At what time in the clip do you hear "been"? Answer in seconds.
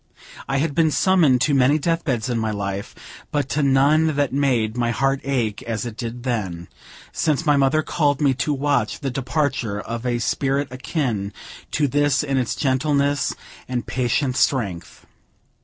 0.73-0.89